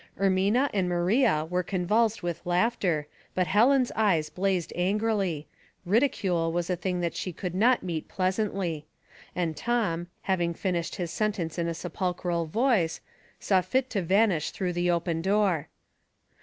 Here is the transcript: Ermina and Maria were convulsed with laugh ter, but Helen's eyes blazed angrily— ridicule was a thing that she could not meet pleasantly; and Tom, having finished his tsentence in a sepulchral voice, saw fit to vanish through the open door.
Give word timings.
Ermina 0.19 0.67
and 0.73 0.89
Maria 0.89 1.45
were 1.47 1.61
convulsed 1.61 2.23
with 2.23 2.43
laugh 2.43 2.79
ter, 2.79 3.05
but 3.35 3.45
Helen's 3.45 3.91
eyes 3.95 4.31
blazed 4.31 4.73
angrily— 4.75 5.45
ridicule 5.85 6.51
was 6.51 6.71
a 6.71 6.75
thing 6.75 7.01
that 7.01 7.13
she 7.15 7.31
could 7.31 7.53
not 7.53 7.83
meet 7.83 8.07
pleasantly; 8.07 8.87
and 9.35 9.55
Tom, 9.55 10.07
having 10.23 10.55
finished 10.55 10.95
his 10.95 11.11
tsentence 11.11 11.59
in 11.59 11.67
a 11.67 11.75
sepulchral 11.75 12.47
voice, 12.47 12.99
saw 13.39 13.61
fit 13.61 13.91
to 13.91 14.01
vanish 14.01 14.49
through 14.49 14.73
the 14.73 14.89
open 14.89 15.21
door. 15.21 15.67